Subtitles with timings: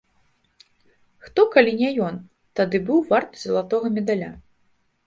[1.27, 2.15] Хто, калі не ён,
[2.61, 4.37] тады быў варты залатога медаля?